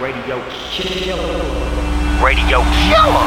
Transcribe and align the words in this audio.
Radio 0.00 0.40
killer. 0.68 1.40
Radio 2.20 2.60
killer. 2.84 3.26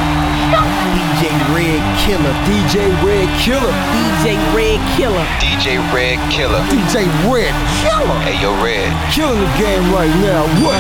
DJ 0.93 1.33
Red 1.49 1.81
Killer. 2.01 2.33
DJ 2.45 2.93
Red 3.01 3.29
Killer. 3.41 3.73
DJ 4.21 4.37
Red 4.53 4.81
Killer. 4.93 5.25
DJ 5.41 5.81
Red 5.93 6.19
Killer. 6.29 6.61
DJ 6.69 7.09
Red 7.25 7.53
Killer. 7.81 8.17
Hey, 8.21 8.37
yo, 8.41 8.53
Red. 8.61 8.93
Killing 9.09 9.41
the 9.41 9.49
game 9.57 9.85
right 9.89 10.13
now. 10.21 10.45
What? 10.61 10.77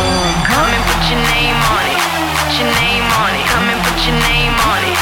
Come 0.49 0.69
and 0.69 0.83
put 0.85 1.03
your 1.09 1.21
name 1.33 1.57
on 1.73 1.85
it. 1.89 1.99
Put 2.37 2.53
your 2.57 2.69
name 2.85 3.05
on 3.17 3.33
it. 3.33 3.45
Come 3.49 3.65
and 3.65 3.81
put 3.81 3.97
your 4.05 4.17
name 4.29 4.53
on 4.69 4.81
it. 4.85 4.97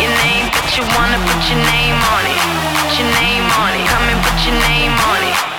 Your 0.00 0.12
name, 0.24 0.52
but 0.52 0.68
you 0.76 0.84
wanna 0.96 1.20
put 1.24 1.40
your 1.48 1.60
name 1.72 1.96
on 1.96 2.24
it. 2.28 2.40
Put 2.76 2.92
your 3.00 3.08
name 3.24 3.46
on 3.56 3.72
it. 3.72 3.84
Come 3.88 4.04
and 4.08 4.20
put 4.20 4.36
your 4.44 4.56
name 4.68 4.92
on 4.92 5.20
it. 5.24 5.49